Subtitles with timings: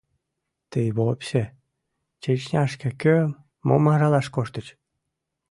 [0.71, 1.41] Тый вообще,
[2.21, 3.31] Чечняшке кӧм,
[3.67, 4.67] мом аралаш коштыч?